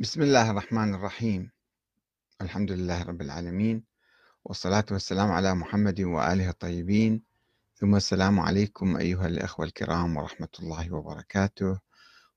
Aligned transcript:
بسم 0.00 0.22
الله 0.22 0.50
الرحمن 0.50 0.94
الرحيم. 0.94 1.50
الحمد 2.40 2.72
لله 2.72 3.02
رب 3.02 3.20
العالمين 3.22 3.84
والصلاة 4.44 4.84
والسلام 4.90 5.30
على 5.30 5.54
محمد 5.54 6.00
وآله 6.00 6.50
الطيبين. 6.50 7.22
ثم 7.74 7.94
السلام 7.96 8.40
عليكم 8.40 8.96
أيها 8.96 9.26
الأخوة 9.26 9.66
الكرام 9.66 10.16
ورحمة 10.16 10.48
الله 10.60 10.94
وبركاته. 10.94 11.78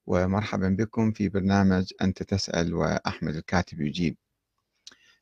ومرحبا 0.07 0.69
بكم 0.69 1.11
في 1.11 1.29
برنامج 1.29 1.93
أنت 2.01 2.23
تسأل 2.23 2.73
وأحمد 2.73 3.35
الكاتب 3.35 3.81
يجيب. 3.81 4.17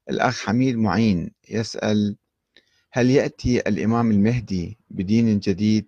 الأخ 0.09 0.45
حميد 0.45 0.75
معين 0.75 1.31
يسأل 1.49 2.17
هل 2.91 3.09
يأتي 3.09 3.59
الإمام 3.59 4.11
المهدي 4.11 4.77
بدين 4.89 5.39
جديد؟ 5.39 5.87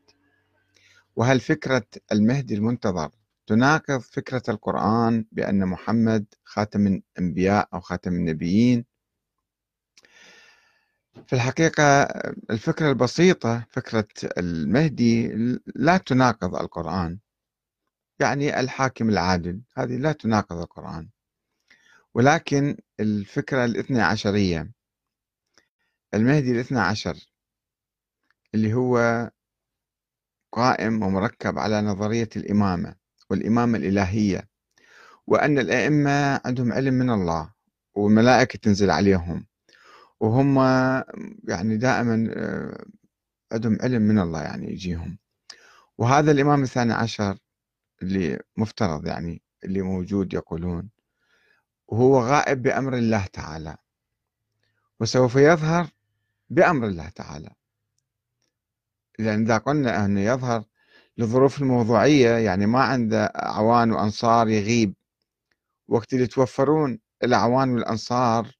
وهل 1.16 1.39
فكرة 1.39 1.88
المهدي 2.11 2.55
المنتظر 2.55 3.11
تناقض 3.48 4.00
فكرة 4.00 4.43
القرآن 4.50 5.25
بأن 5.32 5.66
محمد 5.66 6.25
خاتم 6.43 6.88
الأنبياء 6.88 7.69
أو 7.74 7.79
خاتم 7.79 8.14
النبيين. 8.14 8.86
في 11.28 11.33
الحقيقة 11.33 12.04
الفكرة 12.50 12.89
البسيطة 12.89 13.65
فكرة 13.69 14.07
المهدي 14.38 15.28
لا 15.75 15.97
تناقض 15.97 16.55
القرآن. 16.55 17.19
يعني 18.19 18.60
الحاكم 18.60 19.10
العادل 19.10 19.61
هذه 19.77 19.97
لا 19.97 20.11
تناقض 20.11 20.57
القرآن. 20.57 21.10
ولكن 22.14 22.77
الفكرة 23.00 23.66
الاثنى 23.66 24.02
عشرية 24.02 24.71
المهدي 26.14 26.52
الاثنى 26.52 26.79
عشر 26.79 27.18
اللي 28.55 28.74
هو 28.74 28.97
قائم 30.52 31.04
ومركب 31.04 31.60
على 31.60 31.82
نظرية 31.82 32.30
الإمامة. 32.36 33.06
والإمامة 33.30 33.77
الإلهية 33.77 34.49
وأن 35.27 35.59
الأئمة 35.59 36.41
عندهم 36.45 36.73
علم 36.73 36.94
من 36.94 37.09
الله 37.09 37.53
والملائكة 37.95 38.59
تنزل 38.59 38.89
عليهم 38.89 39.45
وهم 40.19 40.57
يعني 41.47 41.77
دائما 41.77 42.27
آه، 42.33 42.85
عندهم 43.52 43.77
علم 43.81 44.02
من 44.02 44.19
الله 44.19 44.41
يعني 44.41 44.71
يجيهم. 44.71 45.17
وهذا 45.97 46.31
الإمام 46.31 46.63
الثاني 46.63 46.93
عشر 46.93 47.37
اللي 48.02 48.39
مفترض 48.57 49.07
يعني 49.07 49.41
اللي 49.63 49.81
موجود 49.81 50.33
يقولون 50.33 50.89
وهو 51.87 52.19
غائب 52.19 52.61
بأمر 52.61 52.97
الله 52.97 53.25
تعالى 53.25 53.77
وسوف 54.99 55.35
يظهر 55.35 55.87
بأمر 56.49 56.87
الله 56.87 57.09
تعالى. 57.09 57.49
لأن 59.19 59.41
إذا 59.41 59.57
قلنا 59.57 60.05
أنه 60.05 60.21
يظهر 60.21 60.63
للظروف 61.17 61.61
الموضوعية 61.61 62.29
يعني 62.37 62.65
ما 62.65 62.83
عنده 62.83 63.25
أعوان 63.25 63.91
وأنصار 63.91 64.47
يغيب. 64.49 64.93
وقت 65.87 66.13
اللي 66.13 66.23
يتوفرون 66.23 66.99
الأعوان 67.23 67.69
والأنصار 67.69 68.55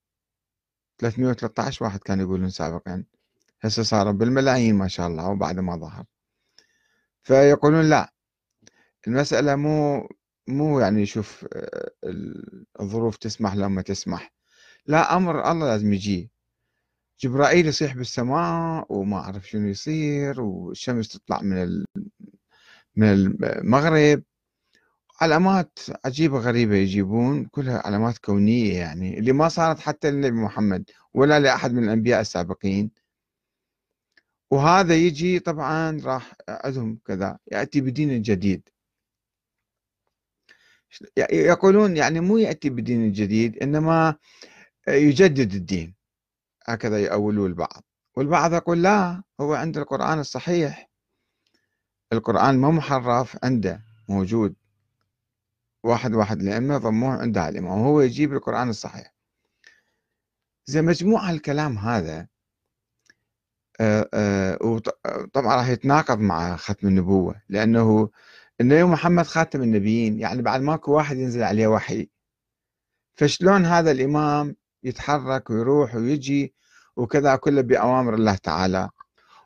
313 1.00 1.86
واحد 1.86 2.00
كانوا 2.00 2.26
يقولون 2.26 2.50
سابقا. 2.50 3.04
هسه 3.62 3.84
صاروا 3.84 4.12
بالملايين 4.12 4.76
ما 4.76 4.88
شاء 4.88 5.08
الله 5.08 5.30
وبعد 5.30 5.60
ما 5.60 5.78
ظهر. 5.78 6.06
فيقولون 7.24 7.90
لا 7.90 8.14
المسألة 9.08 9.56
مو 9.56 10.10
مو 10.48 10.80
يعني 10.80 11.06
شوف 11.06 11.46
آه، 11.54 11.92
الظروف 12.82 13.18
تسمح 13.18 13.56
لما 13.56 13.82
تسمح. 13.82 14.34
لا 14.86 15.18
أمر 15.18 15.52
الله 15.52 15.68
لازم 15.68 15.94
يجي. 15.94 16.32
جبرائيل 17.20 17.68
يصيح 17.68 17.96
بالسماء 17.96 18.86
وما 18.90 19.18
أعرف 19.18 19.50
شنو 19.50 19.68
يصير 19.68 20.42
والشمس 20.42 21.08
تطلع 21.08 21.42
من 21.42 21.86
من 22.98 23.08
المغرب. 23.44 24.24
علامات 25.22 25.80
عجيبة 26.06 26.40
غريبة 26.40 26.76
يجيبون 26.76 27.46
كلها 27.46 27.88
علامات 27.88 28.18
كونية 28.18 28.78
يعني 28.78 29.20
اللي 29.20 29.32
ما 29.32 29.50
صارت 29.50 29.80
حتى 29.80 30.12
للنبي 30.12 30.36
محمد 30.36 30.90
ولا 31.14 31.40
لأحد 31.40 31.74
من 31.74 31.84
الأنبياء 31.84 32.22
السابقين. 32.22 32.92
وهذا 34.52 34.96
يجي 34.96 35.40
طبعا 35.40 36.02
راح 36.04 36.34
عندهم 36.50 37.00
كذا 37.06 37.40
يأتي 37.52 37.82
بدين 37.82 38.22
جديد. 38.22 38.70
يقولون 41.32 41.98
يعني 41.98 42.20
مو 42.20 42.38
يأتي 42.38 42.70
بدين 42.70 43.12
جديد 43.12 43.58
إنما 43.58 44.16
يجدد 44.88 45.54
الدين. 45.54 45.96
هكذا 46.68 47.00
يأولوا 47.00 47.48
البعض. 47.48 47.84
والبعض 48.16 48.54
يقول 48.54 48.84
لا 48.84 49.24
هو 49.42 49.54
عند 49.54 49.78
القرآن 49.78 50.20
الصحيح. 50.20 50.90
القرآن 52.14 52.58
ما 52.58 52.72
محرف 52.72 53.38
عنده 53.44 53.84
موجود. 54.10 54.56
واحد 55.84 56.14
واحد 56.14 56.40
الأئمة 56.42 56.78
ضموه 56.78 57.18
عنده 57.22 57.50
الإمام 57.50 57.80
وهو 57.80 58.02
يجيب 58.02 58.34
القرآن 58.34 58.70
الصحيح. 58.70 59.14
زي 60.66 60.82
مجموع 60.82 61.30
الكلام 61.32 61.78
هذا 61.78 62.28
آه، 63.80 64.10
آه، 64.14 64.86
طبعا 65.34 65.56
راح 65.56 65.68
يتناقض 65.70 66.20
مع 66.20 66.56
ختم 66.56 66.88
النبوة 66.88 67.42
لأنه 67.50 68.10
النبي 68.62 68.84
محمد 68.84 69.26
خاتم 69.26 69.62
النبيين 69.62 70.20
يعني 70.20 70.42
بعد 70.42 70.62
ماكو 70.62 70.92
واحد 70.94 71.18
ينزل 71.18 71.44
عليه 71.44 71.68
وحي. 71.68 72.10
فشلون 73.16 73.66
هذا 73.66 73.92
الإمام 73.92 74.56
يتحرك 74.84 75.50
ويروح 75.50 75.96
ويجي 75.96 76.54
وكذا 76.96 77.36
كله 77.36 77.62
بأوامر 77.62 78.14
الله 78.14 78.36
تعالى؟ 78.36 78.90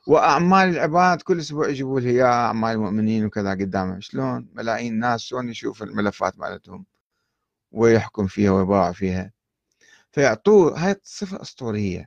وأعمال 0.08 0.70
العباد 0.70 1.22
كل 1.22 1.40
أسبوع 1.40 1.70
يجيبوا 1.70 2.00
لي 2.00 2.10
إياها 2.10 2.46
أعمال 2.48 2.72
المؤمنين 2.72 3.26
وكذا 3.26 3.52
قدامه 3.52 4.00
شلون؟ 4.00 4.50
ملايين 4.54 5.00
ناس 5.00 5.22
شلون 5.22 5.50
يشوف 5.50 5.84
الملفات 5.84 6.40
مالتهم 6.40 6.86
ويحكم 7.72 8.28
فيها 8.28 8.52
ويباع 8.52 8.92
فيها. 8.92 9.32
فيعطوه 10.12 10.80
هاي 10.80 10.96
صفة 11.04 11.42
أسطورية. 11.42 12.06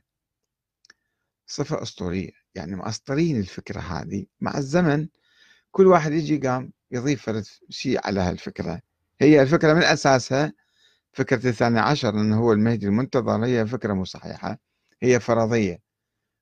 صفة 1.47 1.81
أسطورية. 1.81 2.31
يعني 2.55 2.75
مأسطرين 2.75 3.39
الفكرة 3.39 3.79
هذه. 3.79 4.25
مع 4.41 4.57
الزمن 4.57 5.07
كل 5.71 5.87
واحد 5.87 6.11
يجي 6.11 6.37
قام 6.37 6.73
يضيف 6.91 7.29
شيء 7.69 8.07
على 8.07 8.19
هالفكرة. 8.19 8.81
هي 9.21 9.41
الفكرة 9.41 9.73
من 9.73 9.83
أساسها 9.83 10.53
فكرة 11.13 11.49
الثاني 11.49 11.79
عشر 11.79 12.09
أنه 12.09 12.39
هو 12.39 12.53
المهدي 12.53 12.85
المنتظر. 12.85 13.45
هي 13.45 13.67
فكرة 13.67 13.93
مو 13.93 14.05
صحيحة. 14.05 14.59
هي 15.03 15.19
فرضية. 15.19 15.79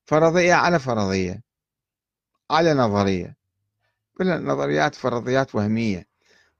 فرضية 0.06 0.54
على 0.54 0.78
فرضية. 0.78 1.43
على 2.50 2.74
نظرية. 2.74 3.36
كلها 4.18 4.38
نظريات 4.38 4.94
فرضيات 4.94 5.54
وهمية 5.54 6.06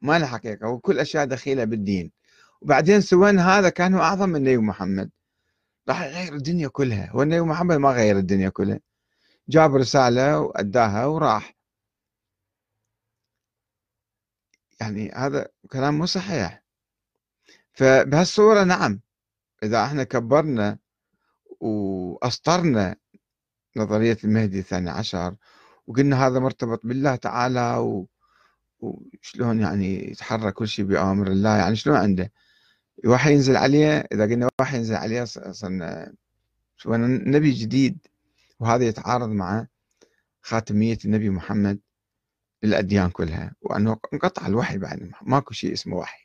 ما 0.02 0.18
لها 0.18 0.28
حقيقة 0.28 0.68
وكل 0.68 0.98
أشياء 0.98 1.24
دخيلة 1.24 1.64
بالدين. 1.64 2.12
وبعدين 2.62 3.00
سوين 3.00 3.38
هذا 3.38 3.68
كان 3.68 3.94
هو 3.94 4.00
أعظم 4.00 4.28
من 4.28 4.36
النبي 4.36 4.56
محمد. 4.56 5.10
راح 5.88 6.02
يغير 6.02 6.34
الدنيا 6.34 6.68
كلها 6.68 7.10
والنبي 7.14 7.40
محمد 7.40 7.76
ما 7.76 7.90
غير 7.90 8.18
الدنيا 8.18 8.48
كلها. 8.48 8.80
جاب 9.48 9.74
رسالة 9.76 10.40
وأداها 10.40 11.06
وراح. 11.06 11.54
يعني 14.80 15.12
هذا 15.12 15.48
كلام 15.72 15.98
مو 15.98 16.06
صحيح. 16.06 16.64
فبهالصورة 17.72 18.64
نعم 18.64 19.00
إذا 19.62 19.84
إحنا 19.84 20.04
كبرنا 20.04 20.78
وأسطرنا 21.60 22.96
نظرية 23.76 24.18
المهدي 24.24 24.58
الثاني 24.58 24.90
عشر 24.90 25.36
وقلنا 25.86 26.26
هذا 26.26 26.38
مرتبط 26.38 26.86
بالله 26.86 27.16
تعالى 27.16 27.76
و... 27.76 28.08
وشلون 28.80 29.60
يعني 29.60 30.10
يتحرك 30.10 30.54
كل 30.54 30.68
شيء 30.68 30.84
بأوامر 30.84 31.26
الله 31.26 31.56
يعني 31.56 31.76
شلون 31.76 31.96
عنده؟ 31.96 32.32
وحي 33.06 33.32
ينزل 33.32 33.56
عليه 33.56 33.98
إذا 34.12 34.24
قلنا 34.24 34.48
وحي 34.60 34.76
ينزل 34.76 34.94
عليه 34.94 35.24
صرنا 35.24 37.06
نبي 37.06 37.50
جديد 37.50 38.06
وهذا 38.60 38.84
يتعارض 38.84 39.28
مع 39.28 39.66
خاتمية 40.42 40.98
النبي 41.04 41.30
محمد 41.30 41.80
للأديان 42.62 43.10
كلها 43.10 43.54
وأنه 43.62 43.98
انقطع 44.12 44.46
الوحي 44.46 44.78
بعد 44.78 45.10
ماكو 45.22 45.54
شيء 45.54 45.72
اسمه 45.72 45.96
وحي. 45.96 46.24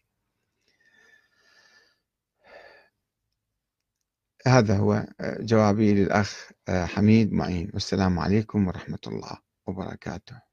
هذا 4.48 4.78
هو 4.78 5.08
جوابي 5.22 5.94
للأخ 5.94 6.52
حميد 6.70 7.34
معين 7.34 7.72
والسلام 7.74 8.20
عليكم 8.20 8.68
ورحمة 8.68 9.00
الله. 9.08 9.49
وبركاته 9.70 10.49